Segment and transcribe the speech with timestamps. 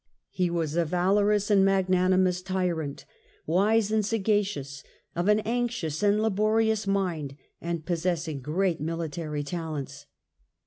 [0.31, 3.05] He was a valorous and magnanimous tyrant,
[3.45, 4.81] wise and sagacious,
[5.15, 10.07] of an anxious and laborious mind and possessing great military talents.